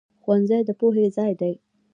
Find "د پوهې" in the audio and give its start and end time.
0.67-1.05